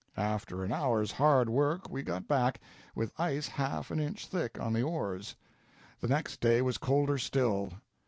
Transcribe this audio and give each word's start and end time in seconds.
After 0.17 0.63
an 0.63 0.71
hour's 0.73 1.11
hard 1.11 1.47
work 1.47 1.87
we 1.91 2.01
got 2.01 2.27
back, 2.27 2.59
with 2.95 3.13
ice 3.19 3.47
half 3.47 3.91
an 3.91 3.99
inch 3.99 4.25
thick 4.25 4.59
on 4.59 4.73
the 4.73 4.81
oars.... 4.81 5.35
The 5.99 6.07
next 6.07 6.41
day 6.41 6.59
was 6.63 6.79
colder 6.79 7.19
still. 7.19 7.71